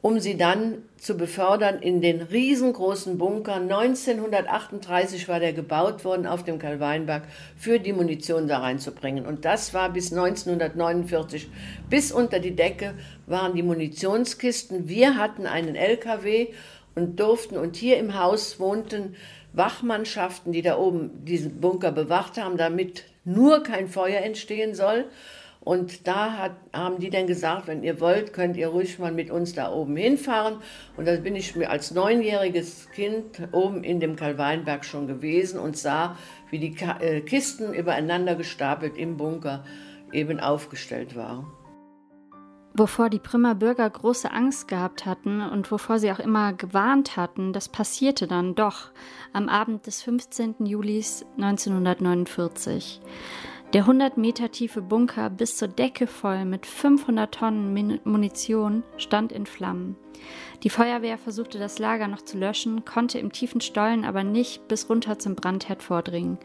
um 0.00 0.20
sie 0.20 0.36
dann 0.36 0.82
zu 0.96 1.16
befördern 1.16 1.80
in 1.80 2.00
den 2.00 2.22
riesengroßen 2.22 3.18
Bunker. 3.18 3.56
1938 3.56 5.28
war 5.28 5.40
der 5.40 5.52
gebaut 5.52 6.04
worden 6.04 6.26
auf 6.26 6.44
dem 6.44 6.58
Kalweinberg, 6.58 7.24
für 7.56 7.80
die 7.80 7.92
Munition 7.92 8.46
da 8.46 8.58
reinzubringen. 8.58 9.26
Und 9.26 9.44
das 9.44 9.74
war 9.74 9.92
bis 9.92 10.12
1949. 10.12 11.48
Bis 11.90 12.12
unter 12.12 12.38
die 12.38 12.54
Decke 12.54 12.94
waren 13.26 13.54
die 13.54 13.62
Munitionskisten. 13.62 14.88
Wir 14.88 15.16
hatten 15.16 15.46
einen 15.46 15.74
LKW 15.74 16.48
und 16.94 17.18
durften, 17.18 17.56
und 17.56 17.76
hier 17.76 17.98
im 17.98 18.18
Haus 18.18 18.60
wohnten 18.60 19.16
Wachmannschaften, 19.52 20.52
die 20.52 20.62
da 20.62 20.78
oben 20.78 21.24
diesen 21.24 21.60
Bunker 21.60 21.90
bewacht 21.90 22.38
haben, 22.38 22.56
damit 22.56 23.04
nur 23.24 23.62
kein 23.62 23.88
Feuer 23.88 24.20
entstehen 24.20 24.74
soll. 24.74 25.06
Und 25.60 26.06
da 26.06 26.32
hat, 26.38 26.56
haben 26.72 26.98
die 26.98 27.10
dann 27.10 27.26
gesagt, 27.26 27.66
wenn 27.66 27.82
ihr 27.82 28.00
wollt, 28.00 28.32
könnt 28.32 28.56
ihr 28.56 28.68
ruhig 28.68 28.98
mal 28.98 29.12
mit 29.12 29.30
uns 29.30 29.52
da 29.52 29.70
oben 29.70 29.96
hinfahren. 29.96 30.58
Und 30.96 31.06
da 31.06 31.16
bin 31.16 31.36
ich 31.36 31.56
mir 31.56 31.70
als 31.70 31.90
neunjähriges 31.90 32.88
Kind 32.90 33.48
oben 33.52 33.84
in 33.84 34.00
dem 34.00 34.16
Kalweinberg 34.16 34.84
schon 34.84 35.06
gewesen 35.06 35.58
und 35.58 35.76
sah, 35.76 36.16
wie 36.50 36.58
die 36.58 36.76
äh, 37.00 37.20
Kisten 37.20 37.74
übereinander 37.74 38.34
gestapelt 38.34 38.96
im 38.96 39.16
Bunker 39.16 39.64
eben 40.12 40.40
aufgestellt 40.40 41.16
waren. 41.16 41.46
Wovor 42.74 43.10
die 43.10 43.18
Primer 43.18 43.56
Bürger 43.56 43.90
große 43.90 44.30
Angst 44.30 44.68
gehabt 44.68 45.04
hatten 45.04 45.40
und 45.40 45.70
wovor 45.72 45.98
sie 45.98 46.12
auch 46.12 46.20
immer 46.20 46.52
gewarnt 46.52 47.16
hatten, 47.16 47.52
das 47.52 47.68
passierte 47.68 48.28
dann 48.28 48.54
doch 48.54 48.90
am 49.32 49.48
Abend 49.48 49.86
des 49.86 50.02
15. 50.02 50.64
Julis 50.64 51.26
1949. 51.38 53.00
Der 53.74 53.82
100 53.82 54.16
Meter 54.16 54.50
tiefe 54.50 54.80
Bunker 54.80 55.28
bis 55.28 55.58
zur 55.58 55.68
Decke 55.68 56.06
voll 56.06 56.46
mit 56.46 56.64
500 56.64 57.34
Tonnen 57.34 58.00
Munition 58.04 58.82
stand 58.96 59.30
in 59.30 59.44
Flammen. 59.44 59.94
Die 60.62 60.70
Feuerwehr 60.70 61.18
versuchte 61.18 61.58
das 61.58 61.78
Lager 61.78 62.08
noch 62.08 62.22
zu 62.22 62.38
löschen, 62.38 62.86
konnte 62.86 63.18
im 63.18 63.30
tiefen 63.30 63.60
Stollen 63.60 64.06
aber 64.06 64.24
nicht 64.24 64.66
bis 64.68 64.88
runter 64.88 65.18
zum 65.18 65.34
Brandherd 65.34 65.82
vordringen. 65.82 66.38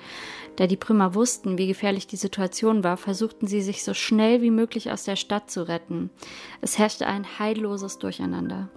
Da 0.58 0.68
die 0.68 0.76
Prümer 0.76 1.16
wussten, 1.16 1.58
wie 1.58 1.68
gefährlich 1.68 2.08
die 2.08 2.18
Situation 2.18 2.84
war, 2.84 2.98
versuchten 2.98 3.48
sie 3.48 3.62
sich 3.62 3.86
so 3.86 3.94
schnell 3.94 4.42
wie 4.42 4.52
möglich 4.52 4.92
aus 4.92 5.06
der 5.06 5.16
Stadt 5.16 5.50
zu 5.50 5.66
retten. 5.66 6.10
Es 6.60 6.78
herrschte 6.78 7.08
ein 7.08 7.40
heilloses 7.40 8.00
Durcheinander 8.00 8.70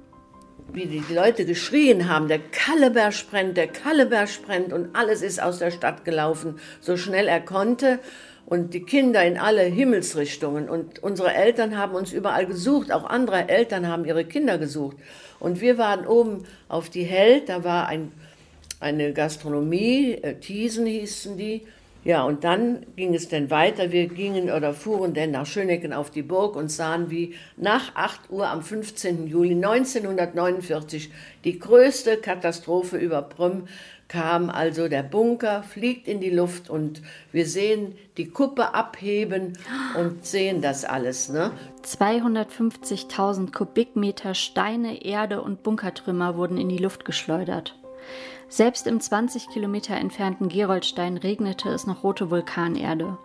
wie 0.73 0.87
die 0.87 1.15
Leute 1.15 1.47
geschrien 1.47 2.09
haben, 2.09 2.29
der 2.29 2.41
Kalleberg 2.41 3.15
brennt, 3.31 3.57
der 3.57 3.69
Kalleberg 3.69 4.29
brennt 4.45 4.73
und 4.73 4.95
alles 4.95 5.23
ist 5.23 5.41
aus 5.41 5.59
der 5.59 5.71
Stadt 5.71 6.05
gelaufen, 6.05 6.59
so 6.81 6.97
schnell 6.97 7.29
er 7.29 7.41
konnte 7.41 8.01
und 8.47 8.75
die 8.75 8.83
Kinder 8.83 9.25
in 9.25 9.37
alle 9.37 9.63
Himmelsrichtungen. 9.63 10.69
Und 10.69 11.03
unsere 11.03 11.35
Eltern 11.35 11.77
haben 11.77 11.95
uns 11.95 12.13
überall 12.13 12.47
gesucht, 12.47 12.93
auch 12.93 13.05
andere 13.05 13.49
Eltern 13.49 13.89
haben 13.89 14.05
ihre 14.05 14.25
Kinder 14.25 14.57
gesucht. 14.57 14.97
Und 15.41 15.61
wir 15.61 15.77
waren 15.79 16.07
oben 16.07 16.45
auf 16.69 16.89
die 16.89 17.03
Held, 17.03 17.49
da 17.49 17.65
war 17.65 17.89
ein, 17.89 18.13
eine 18.81 19.13
Gastronomie, 19.13 20.13
äh, 20.23 20.35
Thiesen 20.37 20.87
hießen 20.87 21.37
die. 21.37 21.67
Ja, 22.05 22.23
und 22.23 22.45
dann 22.45 22.87
ging 22.95 23.17
es 23.17 23.29
dann 23.29 23.51
weiter. 23.51 23.91
Wir 23.91 24.07
gingen 24.07 24.49
oder 24.49 24.73
fuhren 24.75 25.13
dann 25.13 25.33
nach 25.33 25.45
Schönecken 25.45 25.93
auf 25.93 26.09
die 26.09 26.23
Burg 26.23 26.55
und 26.55 26.71
sahen, 26.71 27.11
wie 27.11 27.35
nach 27.57 27.97
8 27.97 28.31
Uhr 28.31 28.47
am 28.49 28.63
15. 28.63 29.27
Juli 29.27 29.57
1949 29.57 31.11
die 31.43 31.59
größte 31.59 32.19
Katastrophe 32.19 32.97
über 32.97 33.23
Prüm 33.23 33.67
kam 34.09 34.51
also 34.51 34.89
der 34.89 35.03
Bunker, 35.03 35.63
fliegt 35.63 36.07
in 36.07 36.21
die 36.21 36.31
Luft 36.31 36.71
und 36.71 37.03
wir 37.33 37.47
sehen 37.47 37.97
die 38.17 38.29
Kuppe 38.29 38.75
abheben 38.75 39.59
und 39.99 40.25
sehen 40.25 40.63
das 40.63 40.85
alles. 40.85 41.29
Ne? 41.29 41.51
250.000 41.85 43.53
Kubikmeter 43.53 44.35
Steine, 44.35 45.05
Erde 45.05 45.43
und 45.43 45.63
Bunkertrümmer 45.63 46.37
wurden 46.37 46.59
in 46.59 46.69
die 46.69 46.79
Luft 46.79 47.05
geschleudert. 47.05 47.79
Selbst 48.49 48.87
im 48.87 49.01
20 49.01 49.49
Kilometer 49.49 49.97
entfernten 49.97 50.49
Geroldstein 50.49 51.17
regnete 51.17 51.69
es 51.69 51.87
noch 51.87 52.05
rote 52.05 52.31
Vulkanerde. 52.31 53.19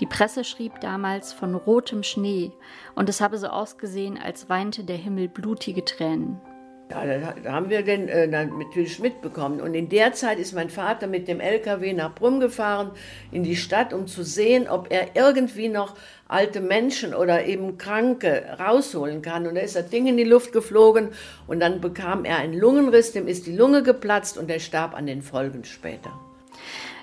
Die 0.00 0.06
Presse 0.06 0.44
schrieb 0.44 0.80
damals 0.80 1.32
von 1.32 1.54
rotem 1.54 2.02
Schnee 2.02 2.52
und 2.94 3.08
es 3.08 3.22
habe 3.22 3.38
so 3.38 3.46
ausgesehen, 3.46 4.18
als 4.18 4.50
weinte 4.50 4.84
der 4.84 4.98
Himmel 4.98 5.28
blutige 5.28 5.84
Tränen. 5.84 6.40
Ja, 6.88 7.04
da 7.04 7.52
haben 7.52 7.68
wir 7.68 7.82
den 7.82 8.08
äh, 8.08 8.28
natürlich 8.28 9.00
mitbekommen. 9.00 9.60
Und 9.60 9.74
in 9.74 9.88
der 9.88 10.12
Zeit 10.12 10.38
ist 10.38 10.54
mein 10.54 10.70
Vater 10.70 11.08
mit 11.08 11.26
dem 11.26 11.40
LKW 11.40 11.92
nach 11.92 12.14
Brüm 12.14 12.38
gefahren, 12.38 12.92
in 13.32 13.42
die 13.42 13.56
Stadt, 13.56 13.92
um 13.92 14.06
zu 14.06 14.22
sehen, 14.22 14.68
ob 14.68 14.92
er 14.92 15.16
irgendwie 15.16 15.68
noch 15.68 15.96
alte 16.28 16.60
Menschen 16.60 17.12
oder 17.12 17.44
eben 17.44 17.76
Kranke 17.76 18.56
rausholen 18.60 19.20
kann. 19.20 19.48
Und 19.48 19.56
da 19.56 19.62
ist 19.62 19.74
das 19.74 19.90
Ding 19.90 20.06
in 20.06 20.16
die 20.16 20.24
Luft 20.24 20.52
geflogen 20.52 21.08
und 21.48 21.58
dann 21.58 21.80
bekam 21.80 22.24
er 22.24 22.38
einen 22.38 22.54
Lungenriss, 22.54 23.10
dem 23.12 23.26
ist 23.26 23.46
die 23.46 23.56
Lunge 23.56 23.82
geplatzt 23.82 24.38
und 24.38 24.48
er 24.48 24.60
starb 24.60 24.94
an 24.94 25.06
den 25.06 25.22
Folgen 25.22 25.64
später. 25.64 26.12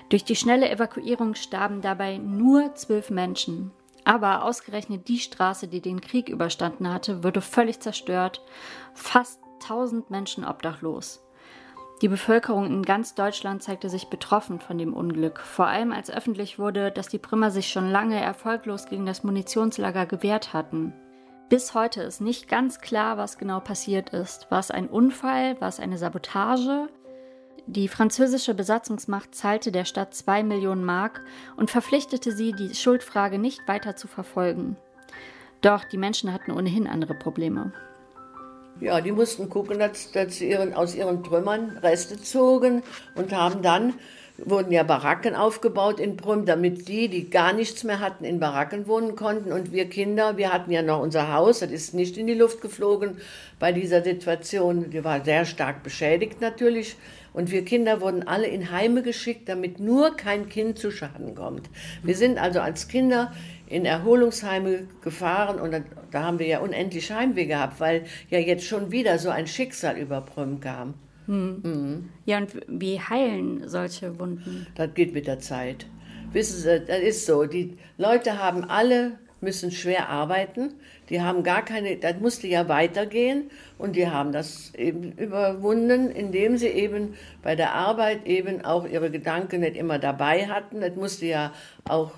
Durch 0.08 0.24
die 0.24 0.36
schnelle 0.36 0.70
Evakuierung 0.70 1.34
starben 1.34 1.82
dabei 1.82 2.16
nur 2.16 2.74
zwölf 2.74 3.10
Menschen. 3.10 3.70
Aber 4.04 4.44
ausgerechnet 4.44 5.08
die 5.08 5.18
Straße, 5.18 5.66
die 5.66 5.80
den 5.80 6.00
Krieg 6.02 6.28
überstanden 6.28 6.92
hatte, 6.92 7.24
wurde 7.24 7.40
völlig 7.40 7.80
zerstört. 7.80 8.42
Fast 8.92 9.40
1000 9.64 10.10
Menschen 10.10 10.44
obdachlos. 10.44 11.20
Die 12.02 12.08
Bevölkerung 12.08 12.66
in 12.66 12.82
ganz 12.82 13.14
Deutschland 13.14 13.62
zeigte 13.62 13.88
sich 13.88 14.08
betroffen 14.08 14.60
von 14.60 14.78
dem 14.78 14.94
Unglück, 14.94 15.40
vor 15.40 15.66
allem 15.66 15.92
als 15.92 16.10
öffentlich 16.10 16.58
wurde, 16.58 16.90
dass 16.90 17.08
die 17.08 17.18
Primer 17.18 17.50
sich 17.50 17.68
schon 17.68 17.90
lange 17.90 18.20
erfolglos 18.20 18.86
gegen 18.86 19.06
das 19.06 19.24
Munitionslager 19.24 20.06
gewehrt 20.06 20.52
hatten. 20.52 20.92
Bis 21.48 21.74
heute 21.74 22.02
ist 22.02 22.20
nicht 22.20 22.48
ganz 22.48 22.80
klar, 22.80 23.16
was 23.16 23.38
genau 23.38 23.60
passiert 23.60 24.10
ist. 24.10 24.50
War 24.50 24.58
es 24.58 24.70
ein 24.70 24.88
Unfall? 24.88 25.60
War 25.60 25.68
es 25.68 25.78
eine 25.78 25.98
Sabotage? 25.98 26.88
Die 27.66 27.88
französische 27.88 28.54
Besatzungsmacht 28.54 29.34
zahlte 29.34 29.72
der 29.72 29.84
Stadt 29.84 30.14
zwei 30.14 30.42
Millionen 30.42 30.84
Mark 30.84 31.22
und 31.56 31.70
verpflichtete 31.70 32.32
sie, 32.32 32.52
die 32.52 32.74
Schuldfrage 32.74 33.38
nicht 33.38 33.66
weiter 33.66 33.96
zu 33.96 34.08
verfolgen. 34.08 34.76
Doch 35.62 35.84
die 35.84 35.96
Menschen 35.96 36.32
hatten 36.32 36.50
ohnehin 36.50 36.86
andere 36.86 37.14
Probleme. 37.14 37.72
Ja, 38.80 39.00
die 39.00 39.12
mussten 39.12 39.48
gucken, 39.48 39.78
dass, 39.78 40.10
dass 40.10 40.36
sie 40.36 40.50
ihren, 40.50 40.74
aus 40.74 40.94
ihren 40.94 41.22
Trümmern 41.22 41.78
Reste 41.78 42.20
zogen 42.20 42.82
und 43.14 43.32
haben 43.32 43.62
dann, 43.62 43.94
wurden 44.36 44.72
ja 44.72 44.82
Baracken 44.82 45.36
aufgebaut 45.36 46.00
in 46.00 46.16
Brüm, 46.16 46.44
damit 46.44 46.88
die, 46.88 47.08
die 47.08 47.30
gar 47.30 47.52
nichts 47.52 47.84
mehr 47.84 48.00
hatten, 48.00 48.24
in 48.24 48.40
Baracken 48.40 48.88
wohnen 48.88 49.14
konnten. 49.14 49.52
Und 49.52 49.72
wir 49.72 49.88
Kinder, 49.88 50.36
wir 50.36 50.52
hatten 50.52 50.72
ja 50.72 50.82
noch 50.82 51.00
unser 51.00 51.32
Haus, 51.32 51.60
das 51.60 51.70
ist 51.70 51.94
nicht 51.94 52.16
in 52.16 52.26
die 52.26 52.34
Luft 52.34 52.60
geflogen 52.60 53.18
bei 53.60 53.72
dieser 53.72 54.02
Situation. 54.02 54.90
Die 54.90 55.04
war 55.04 55.24
sehr 55.24 55.44
stark 55.44 55.82
beschädigt 55.84 56.40
natürlich. 56.40 56.96
Und 57.32 57.50
wir 57.50 57.64
Kinder 57.64 58.00
wurden 58.00 58.26
alle 58.26 58.46
in 58.46 58.70
Heime 58.70 59.02
geschickt, 59.02 59.48
damit 59.48 59.80
nur 59.80 60.16
kein 60.16 60.48
Kind 60.48 60.78
zu 60.78 60.90
Schaden 60.90 61.34
kommt. 61.34 61.68
Wir 62.02 62.16
sind 62.16 62.38
also 62.38 62.60
als 62.60 62.88
Kinder 62.88 63.32
in 63.66 63.84
Erholungsheime 63.84 64.86
gefahren 65.02 65.58
und 65.60 65.72
da, 65.72 65.80
da 66.10 66.22
haben 66.22 66.38
wir 66.38 66.46
ja 66.46 66.60
unendlich 66.60 67.10
Heimweh 67.10 67.46
gehabt, 67.46 67.80
weil 67.80 68.04
ja 68.30 68.38
jetzt 68.38 68.64
schon 68.64 68.92
wieder 68.92 69.18
so 69.18 69.30
ein 69.30 69.46
Schicksal 69.46 69.96
über 69.96 70.20
Prüm 70.20 70.60
kam. 70.60 70.94
Hm. 71.26 71.60
Mhm. 71.62 72.08
Ja, 72.26 72.38
und 72.38 72.50
wie 72.68 73.00
heilen 73.00 73.68
solche 73.68 74.18
Wunden? 74.18 74.66
Das 74.74 74.92
geht 74.94 75.14
mit 75.14 75.26
der 75.26 75.38
Zeit. 75.38 75.86
Wissen 76.32 76.60
Sie, 76.60 76.80
das 76.80 76.98
ist 77.00 77.26
so. 77.26 77.44
Die 77.44 77.78
Leute 77.96 78.38
haben 78.38 78.64
alle 78.64 79.18
müssen 79.44 79.70
schwer 79.70 80.08
arbeiten. 80.08 80.74
Die 81.10 81.22
haben 81.22 81.44
gar 81.44 81.64
keine, 81.64 81.96
das 81.96 82.18
musste 82.18 82.48
ja 82.48 82.68
weitergehen 82.68 83.50
und 83.78 83.94
die 83.94 84.08
haben 84.08 84.32
das 84.32 84.74
eben 84.74 85.12
überwunden, 85.12 86.10
indem 86.10 86.56
sie 86.56 86.68
eben 86.68 87.14
bei 87.42 87.54
der 87.54 87.74
Arbeit 87.74 88.26
eben 88.26 88.64
auch 88.64 88.86
ihre 88.86 89.10
Gedanken 89.10 89.60
nicht 89.60 89.76
immer 89.76 89.98
dabei 89.98 90.48
hatten. 90.48 90.80
Das 90.80 90.96
musste 90.96 91.26
ja 91.26 91.52
auch 91.86 92.12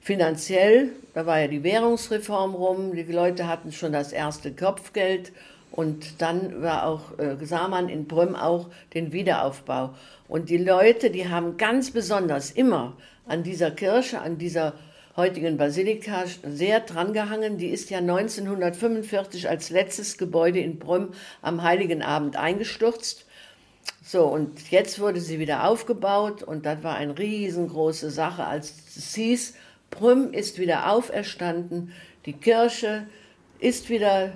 finanziell, 0.00 0.90
da 1.14 1.24
war 1.24 1.40
ja 1.40 1.48
die 1.48 1.62
Währungsreform 1.62 2.54
rum, 2.54 2.94
die 2.94 3.02
Leute 3.04 3.48
hatten 3.48 3.72
schon 3.72 3.92
das 3.92 4.12
erste 4.12 4.52
Kopfgeld 4.52 5.32
und 5.70 6.22
dann 6.22 6.62
war 6.62 6.86
auch 6.86 7.18
äh, 7.18 7.36
sah 7.44 7.68
man 7.68 7.88
in 7.88 8.06
Brüm 8.06 8.34
auch 8.34 8.68
den 8.94 9.12
Wiederaufbau. 9.12 9.94
Und 10.28 10.48
die 10.48 10.58
Leute, 10.58 11.10
die 11.10 11.28
haben 11.28 11.56
ganz 11.56 11.90
besonders 11.90 12.50
immer 12.50 12.96
an 13.26 13.42
dieser 13.42 13.70
Kirche, 13.70 14.20
an 14.20 14.38
dieser 14.38 14.74
heutigen 15.16 15.56
Basilika 15.56 16.24
sehr 16.44 16.80
drangehangen. 16.80 17.58
Die 17.58 17.68
ist 17.68 17.90
ja 17.90 17.98
1945 17.98 19.48
als 19.48 19.70
letztes 19.70 20.18
Gebäude 20.18 20.60
in 20.60 20.78
Brüm 20.78 21.10
am 21.42 21.62
Heiligen 21.62 22.02
Abend 22.02 22.36
eingestürzt. 22.36 23.26
So, 24.04 24.24
und 24.26 24.70
jetzt 24.70 25.00
wurde 25.00 25.20
sie 25.20 25.38
wieder 25.38 25.68
aufgebaut 25.68 26.42
und 26.42 26.64
das 26.64 26.82
war 26.82 26.96
eine 26.96 27.18
riesengroße 27.18 28.10
Sache, 28.10 28.44
als 28.44 28.74
es 28.96 29.14
hieß, 29.14 29.54
Prüm 29.90 30.32
ist 30.32 30.58
wieder 30.58 30.92
auferstanden, 30.92 31.92
die 32.24 32.32
Kirche 32.32 33.06
ist 33.58 33.88
wieder 33.88 34.32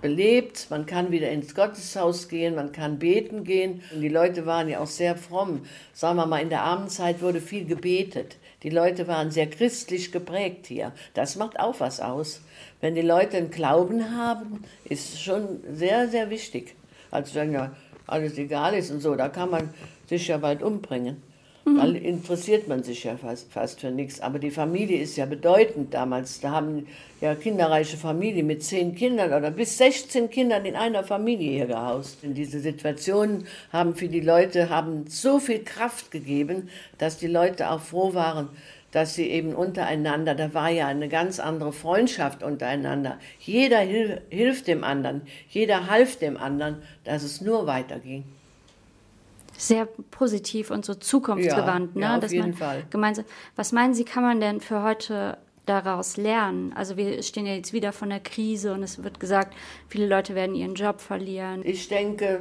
belebt, 0.00 0.68
man 0.70 0.86
kann 0.86 1.10
wieder 1.10 1.30
ins 1.30 1.54
Gotteshaus 1.54 2.28
gehen, 2.28 2.54
man 2.54 2.72
kann 2.72 2.98
beten 2.98 3.44
gehen. 3.44 3.82
Und 3.92 4.00
die 4.00 4.08
Leute 4.08 4.46
waren 4.46 4.68
ja 4.68 4.80
auch 4.80 4.86
sehr 4.86 5.16
fromm. 5.16 5.62
Sagen 5.92 6.16
wir 6.16 6.26
mal, 6.26 6.40
in 6.40 6.48
der 6.48 6.62
Abendzeit 6.62 7.20
wurde 7.20 7.40
viel 7.40 7.64
gebetet. 7.66 8.36
Die 8.62 8.70
Leute 8.70 9.08
waren 9.08 9.30
sehr 9.30 9.48
christlich 9.48 10.12
geprägt 10.12 10.66
hier. 10.66 10.92
Das 11.14 11.36
macht 11.36 11.58
auch 11.58 11.80
was 11.80 12.00
aus. 12.00 12.40
Wenn 12.80 12.94
die 12.94 13.02
Leute 13.02 13.36
einen 13.36 13.50
Glauben 13.50 14.16
haben, 14.16 14.64
ist 14.84 15.20
schon 15.20 15.60
sehr, 15.70 16.08
sehr 16.08 16.30
wichtig. 16.30 16.74
Also 17.10 17.34
wenn 17.34 17.52
ja 17.52 17.72
alles 18.06 18.38
egal 18.38 18.74
ist 18.74 18.90
und 18.90 19.00
so, 19.00 19.14
da 19.16 19.28
kann 19.28 19.50
man 19.50 19.74
sich 20.08 20.28
ja 20.28 20.38
bald 20.38 20.62
umbringen. 20.62 21.22
Mhm. 21.64 21.76
Da 21.76 21.84
interessiert 21.84 22.68
man 22.68 22.82
sich 22.82 23.04
ja 23.04 23.16
fast, 23.16 23.52
fast 23.52 23.80
für 23.80 23.90
nichts. 23.90 24.20
Aber 24.20 24.38
die 24.38 24.50
Familie 24.50 25.00
ist 25.00 25.16
ja 25.16 25.26
bedeutend 25.26 25.94
damals. 25.94 26.40
Da 26.40 26.50
haben 26.50 26.86
ja 27.20 27.34
kinderreiche 27.34 27.96
Familien 27.96 28.46
mit 28.46 28.64
zehn 28.64 28.94
Kindern 28.94 29.32
oder 29.32 29.50
bis 29.50 29.78
16 29.78 30.30
Kindern 30.30 30.64
in 30.64 30.74
einer 30.74 31.04
Familie 31.04 31.52
hier 31.52 31.66
gehaust. 31.66 32.24
In 32.24 32.34
diese 32.34 32.60
Situationen 32.60 33.46
haben 33.72 33.94
für 33.94 34.08
die 34.08 34.20
Leute 34.20 34.70
haben 34.70 35.06
so 35.08 35.38
viel 35.38 35.62
Kraft 35.62 36.10
gegeben, 36.10 36.68
dass 36.98 37.18
die 37.18 37.28
Leute 37.28 37.70
auch 37.70 37.80
froh 37.80 38.12
waren, 38.14 38.48
dass 38.90 39.14
sie 39.14 39.28
eben 39.30 39.54
untereinander, 39.54 40.34
da 40.34 40.52
war 40.52 40.68
ja 40.68 40.86
eine 40.86 41.08
ganz 41.08 41.40
andere 41.40 41.72
Freundschaft 41.72 42.42
untereinander. 42.42 43.18
Jeder 43.38 43.78
hil 43.78 44.20
hilft 44.28 44.66
dem 44.66 44.84
anderen, 44.84 45.22
jeder 45.48 45.88
half 45.88 46.16
dem 46.16 46.36
anderen, 46.36 46.82
dass 47.04 47.22
es 47.22 47.40
nur 47.40 47.66
weiterging 47.66 48.24
sehr 49.62 49.86
positiv 50.10 50.70
und 50.70 50.84
so 50.84 50.94
zukunftsgewandt. 50.94 51.94
Ja, 51.94 52.00
ne? 52.00 52.06
ja, 52.06 52.14
auf 52.16 52.20
Dass 52.20 52.32
jeden 52.32 52.54
Fall. 52.54 52.84
Gemeinsam, 52.90 53.24
was 53.54 53.72
meinen 53.72 53.94
Sie, 53.94 54.04
kann 54.04 54.22
man 54.22 54.40
denn 54.40 54.60
für 54.60 54.82
heute 54.82 55.38
daraus 55.66 56.16
lernen? 56.16 56.72
Also 56.74 56.96
wir 56.96 57.22
stehen 57.22 57.46
ja 57.46 57.54
jetzt 57.54 57.72
wieder 57.72 57.92
von 57.92 58.10
der 58.10 58.20
Krise 58.20 58.72
und 58.72 58.82
es 58.82 59.02
wird 59.02 59.20
gesagt, 59.20 59.54
viele 59.88 60.06
Leute 60.06 60.34
werden 60.34 60.56
ihren 60.56 60.74
Job 60.74 61.00
verlieren. 61.00 61.62
Ich 61.64 61.88
denke, 61.88 62.40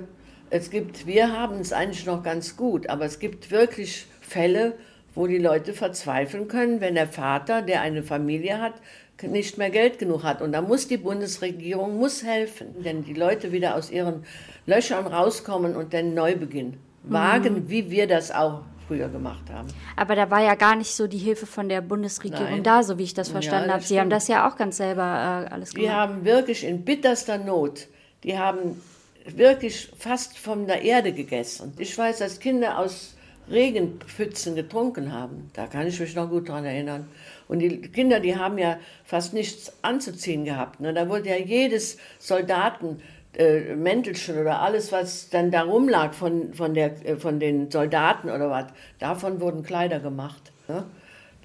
es 0.49 0.71
gibt, 0.71 1.05
wir 1.05 1.31
haben 1.31 1.59
es 1.59 1.73
eigentlich 1.73 2.05
noch 2.05 2.23
ganz 2.23 2.57
gut, 2.57 2.89
aber 2.89 3.05
es 3.05 3.19
gibt 3.19 3.51
wirklich 3.51 4.07
Fälle, 4.21 4.73
wo 5.13 5.27
die 5.27 5.37
Leute 5.37 5.73
verzweifeln 5.73 6.47
können, 6.47 6.81
wenn 6.81 6.95
der 6.95 7.07
Vater, 7.07 7.61
der 7.61 7.81
eine 7.81 8.01
Familie 8.01 8.59
hat, 8.59 8.73
nicht 9.21 9.59
mehr 9.59 9.69
Geld 9.69 9.99
genug 9.99 10.23
hat. 10.23 10.41
Und 10.41 10.51
da 10.51 10.63
muss 10.63 10.87
die 10.87 10.97
Bundesregierung 10.97 11.99
muss 11.99 12.23
helfen, 12.23 12.81
denn 12.83 13.03
die 13.03 13.13
Leute 13.13 13.51
wieder 13.51 13.75
aus 13.75 13.91
ihren 13.91 14.25
Löchern 14.65 15.05
rauskommen 15.05 15.75
und 15.75 15.93
dann 15.93 16.15
neu 16.15 16.35
beginnen 16.35 16.79
wagen, 17.03 17.53
mhm. 17.53 17.69
wie 17.69 17.89
wir 17.89 18.07
das 18.07 18.31
auch 18.31 18.61
früher 18.87 19.07
gemacht 19.07 19.49
haben. 19.51 19.67
Aber 19.95 20.15
da 20.15 20.29
war 20.29 20.43
ja 20.43 20.55
gar 20.55 20.75
nicht 20.75 20.93
so 20.93 21.07
die 21.07 21.17
Hilfe 21.17 21.45
von 21.45 21.69
der 21.69 21.81
Bundesregierung 21.81 22.49
Nein. 22.49 22.63
da, 22.63 22.83
so 22.83 22.97
wie 22.97 23.03
ich 23.03 23.13
das 23.13 23.29
verstanden 23.29 23.69
ja, 23.69 23.75
habe. 23.75 23.83
Sie 23.83 23.99
haben 23.99 24.09
das 24.09 24.27
ja 24.27 24.49
auch 24.49 24.57
ganz 24.57 24.77
selber 24.77 25.01
äh, 25.49 25.53
alles 25.53 25.73
gemacht. 25.73 25.87
Die 25.87 25.91
haben 25.91 26.25
wirklich 26.25 26.63
in 26.65 26.83
bitterster 26.83 27.37
Not, 27.37 27.87
die 28.23 28.37
haben 28.37 28.81
wirklich 29.25 29.91
fast 29.97 30.37
von 30.37 30.67
der 30.67 30.81
Erde 30.81 31.13
gegessen. 31.13 31.73
Ich 31.77 31.97
weiß, 31.97 32.19
dass 32.19 32.39
Kinder 32.39 32.79
aus 32.79 33.15
Regenpfützen 33.49 34.55
getrunken 34.55 35.11
haben. 35.11 35.49
Da 35.53 35.67
kann 35.67 35.87
ich 35.87 35.99
mich 35.99 36.15
noch 36.15 36.29
gut 36.29 36.49
daran 36.49 36.65
erinnern. 36.65 37.07
Und 37.47 37.59
die 37.59 37.81
Kinder, 37.81 38.19
die 38.19 38.37
haben 38.37 38.57
ja 38.57 38.77
fast 39.03 39.33
nichts 39.33 39.73
anzuziehen 39.81 40.45
gehabt. 40.45 40.79
Ne? 40.79 40.93
Da 40.93 41.09
wurde 41.09 41.29
ja 41.29 41.37
jedes 41.37 41.97
Soldaten 42.17 43.01
äh, 43.37 43.75
Mäntelchen 43.75 44.37
oder 44.37 44.61
alles, 44.61 44.91
was 44.91 45.29
dann 45.29 45.51
da 45.51 45.63
rumlag 45.63 46.13
von, 46.13 46.53
von, 46.53 46.73
der, 46.73 47.05
äh, 47.05 47.15
von 47.15 47.39
den 47.39 47.71
Soldaten 47.71 48.29
oder 48.29 48.49
was, 48.49 48.65
davon 48.99 49.39
wurden 49.39 49.63
Kleider 49.63 49.99
gemacht. 49.99 50.51
Ne? 50.67 50.83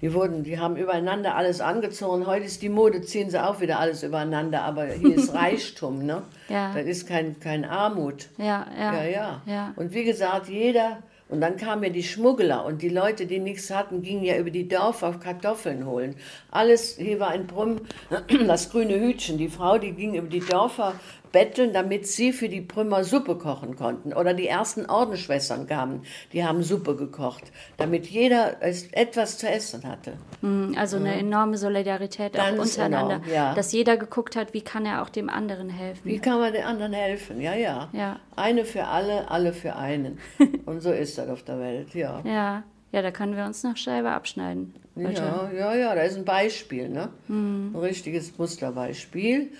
Die, 0.03 0.13
wurden, 0.13 0.43
die 0.43 0.59
haben 0.59 0.77
übereinander 0.77 1.37
alles 1.37 1.61
angezogen. 1.61 2.27
Heute 2.27 2.45
ist 2.45 2.61
die 2.61 2.69
Mode, 2.69 3.01
ziehen 3.03 3.31
sie 3.31 3.43
auch 3.43 3.61
wieder 3.61 3.79
alles 3.79 4.03
übereinander, 4.03 4.63
aber 4.63 4.87
hier 4.87 5.17
ist 5.17 5.35
Reichtum. 5.35 6.05
Ne? 6.05 6.23
ja. 6.49 6.73
Das 6.75 6.85
ist 6.85 7.09
kein, 7.09 7.41
kein 7.41 7.65
Armut. 7.65 8.29
Ja, 8.37 8.67
ja. 8.79 8.95
ja, 8.95 9.05
ja. 9.05 9.43
ja. 9.47 9.73
Und 9.77 9.95
wie 9.95 10.05
gesagt, 10.05 10.49
jeder 10.49 10.99
und 11.29 11.41
dann 11.41 11.57
kamen 11.57 11.83
ja 11.83 11.91
die 11.91 12.05
Schmuggler 12.05 12.65
und 12.65 12.83
die 12.83 12.89
Leute, 12.89 13.27
die 13.27 13.41
nichts 13.41 13.73
hatten, 13.75 14.01
gingen 14.01 14.23
ja 14.23 14.37
über 14.37 14.51
die 14.51 14.69
Dörfer 14.69 15.13
Kartoffeln 15.15 15.85
holen. 15.85 16.15
Alles, 16.53 16.97
hier 16.99 17.19
war 17.19 17.31
ein 17.31 17.49
Brümm, 17.49 17.81
das 18.47 18.71
grüne 18.71 19.01
Hütchen. 19.01 19.37
Die 19.37 19.49
Frau, 19.49 19.77
die 19.79 19.91
ging 19.91 20.15
über 20.15 20.29
die 20.29 20.41
Dörfer 20.41 20.95
betteln, 21.37 21.75
damit 21.75 22.07
sie 22.07 22.33
für 22.33 22.49
die 22.49 22.63
Brümmer 22.63 23.05
Suppe 23.05 23.37
kochen 23.37 23.77
konnten. 23.77 24.15
Oder 24.15 24.33
die 24.33 24.49
ersten 24.49 24.87
Ordensschwestern 24.87 25.67
kamen, 25.67 26.01
die 26.33 26.43
haben 26.47 26.63
Suppe 26.63 26.97
gekocht, 26.97 27.53
damit 27.77 28.07
jeder 28.07 28.63
etwas 28.63 29.37
zu 29.37 29.47
essen 29.47 29.87
hatte. 29.87 30.15
Hm, 30.41 30.75
also 30.79 30.97
eine 30.97 31.15
enorme 31.15 31.59
Solidarität 31.59 32.33
Ganz 32.33 32.59
auch 32.59 32.63
untereinander. 32.63 33.17
Enorm, 33.17 33.31
ja. 33.31 33.55
Dass 33.55 33.73
jeder 33.73 33.99
geguckt 33.99 34.35
hat, 34.35 34.55
wie 34.55 34.63
kann 34.63 34.87
er 34.87 35.03
auch 35.03 35.11
dem 35.11 35.29
anderen 35.29 35.69
helfen. 35.69 36.01
Wie 36.05 36.21
kann 36.21 36.39
man 36.39 36.55
den 36.55 36.65
anderen 36.65 36.95
helfen, 36.95 37.39
ja, 37.43 37.55
ja. 37.55 37.91
ja. 37.93 38.19
Eine 38.35 38.65
für 38.65 38.85
alle, 38.85 39.31
alle 39.31 39.53
für 39.53 39.77
einen. 39.77 40.19
Und 40.65 40.81
so 40.81 40.91
ist 40.91 41.19
das 41.19 41.29
auf 41.29 41.43
der 41.43 41.61
Welt, 41.61 41.95
ja. 41.95 42.23
Ja, 42.25 42.63
ja 42.93 43.03
da 43.03 43.11
können 43.11 43.37
wir 43.37 43.45
uns 43.45 43.63
noch 43.63 43.77
selber 43.77 44.13
abschneiden. 44.13 44.73
Heute. 44.97 45.21
Ja, 45.21 45.51
ja, 45.55 45.75
ja, 45.75 45.95
da 45.95 46.01
ist 46.01 46.17
ein 46.17 46.25
Beispiel, 46.25 46.89
ne? 46.89 47.11
Hm. 47.27 47.73
Ein 47.75 47.81
richtiges 47.81 48.39
Musterbeispiel. 48.39 49.51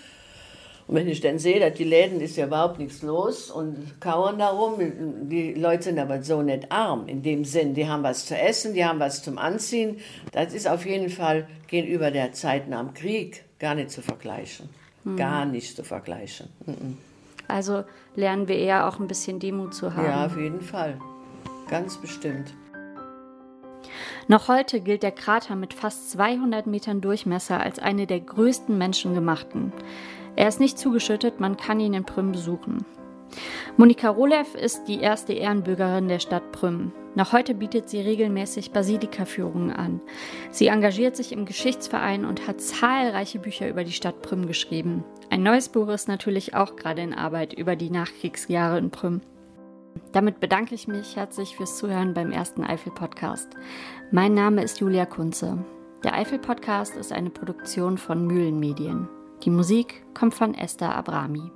Und 0.89 0.95
wenn 0.95 1.09
ich 1.09 1.21
dann 1.21 1.39
sehe, 1.39 1.59
dass 1.59 1.75
die 1.75 1.85
Läden 1.85 2.21
ist 2.21 2.37
ja 2.37 2.47
überhaupt 2.47 2.79
nichts 2.79 3.03
los 3.03 3.51
und 3.51 4.01
kauern 4.01 4.39
darum, 4.39 4.75
die 5.29 5.55
Leute 5.55 5.85
sind 5.85 5.99
aber 5.99 6.23
so 6.23 6.43
nicht 6.43 6.71
arm 6.71 7.09
in 7.09 7.23
dem 7.23 7.45
Sinn. 7.45 7.75
Die 7.75 7.89
haben 7.89 8.05
was 8.05 8.27
zu 8.27 8.39
essen, 8.39 8.73
die 8.75 8.85
haben 8.85 9.01
was 9.01 9.23
zum 9.23 9.37
Anziehen. 9.37 9.99
Das 10.31 10.55
ist 10.55 10.69
auf 10.69 10.87
jeden 10.87 11.11
Fall 11.11 11.49
gegenüber 11.67 12.13
der 12.13 12.33
Zeit 12.33 12.69
nach 12.69 12.81
dem 12.81 12.95
Krieg 12.95 13.43
gar 13.59 13.75
nicht 13.75 13.91
zu 13.91 14.01
vergleichen. 14.01 14.69
Hm. 15.03 15.17
Gar 15.17 15.45
nicht 15.47 15.75
zu 15.75 15.83
vergleichen. 15.83 16.49
Mhm. 16.67 16.99
Also 17.49 17.85
lernen 18.15 18.47
wir 18.47 18.57
eher 18.57 18.89
auch 18.89 19.01
ein 19.01 19.09
bisschen 19.09 19.41
Demut 19.41 19.75
zu 19.75 19.95
haben. 19.95 20.07
Ja, 20.07 20.27
auf 20.27 20.37
jeden 20.37 20.61
Fall. 20.61 20.99
Ganz 21.69 21.97
bestimmt. 21.97 22.55
Noch 24.29 24.49
heute 24.49 24.81
gilt 24.81 25.03
der 25.05 25.13
Krater 25.13 25.55
mit 25.55 25.73
fast 25.73 26.11
200 26.11 26.67
Metern 26.67 27.01
Durchmesser 27.01 27.61
als 27.61 27.79
eine 27.79 28.07
der 28.07 28.21
größten 28.21 28.77
menschengemachten. 28.77 29.73
Er 30.37 30.49
ist 30.49 30.61
nicht 30.61 30.79
zugeschüttet, 30.79 31.41
man 31.41 31.57
kann 31.57 31.81
ihn 31.81 31.95
in 31.95 32.05
Prüm 32.05 32.33
besuchen. 32.33 32.85
Monika 33.77 34.09
Rolev 34.09 34.55
ist 34.55 34.85
die 34.85 35.01
erste 35.01 35.33
Ehrenbürgerin 35.33 36.09
der 36.09 36.19
Stadt 36.19 36.53
Prüm. 36.53 36.93
Noch 37.15 37.33
heute 37.33 37.55
bietet 37.55 37.89
sie 37.89 38.01
regelmäßig 38.01 38.73
Basilika-Führungen 38.73 39.73
an. 39.73 40.01
Sie 40.51 40.67
engagiert 40.67 41.17
sich 41.17 41.33
im 41.33 41.47
Geschichtsverein 41.47 42.27
und 42.27 42.47
hat 42.47 42.61
zahlreiche 42.61 43.39
Bücher 43.39 43.69
über 43.69 43.85
die 43.85 43.93
Stadt 43.93 44.21
Prüm 44.23 44.47
geschrieben. 44.47 45.03
Ein 45.31 45.43
neues 45.43 45.71
Buch 45.71 45.89
ist 45.89 46.09
natürlich 46.09 46.55
auch 46.55 46.77
gerade 46.77 47.03
in 47.03 47.15
Arbeit 47.15 47.55
über 47.55 47.75
die 47.75 47.91
Nachkriegsjahre 47.91 48.79
in 48.79 48.91
Prüm. 48.91 49.23
Damit 50.13 50.41
bedanke 50.41 50.75
ich 50.75 50.89
mich 50.89 51.17
herzlich 51.17 51.57
fürs 51.57 51.79
Zuhören 51.79 52.13
beim 52.13 52.31
ersten 52.31 52.63
Eifel-Podcast. 52.63 53.49
Mein 54.11 54.35
Name 54.35 54.63
ist 54.63 54.81
Julia 54.81 55.07
Kunze. 55.07 55.65
Der 56.05 56.15
Eifel-Podcast 56.15 56.97
ist 56.97 57.13
eine 57.13 57.31
Produktion 57.31 57.97
von 57.97 58.27
Mühlenmedien. 58.27 59.09
Die 59.45 59.51
Musik 59.51 60.05
kommt 60.15 60.35
von 60.35 60.55
Esther 60.55 60.95
Abrami. 60.95 61.51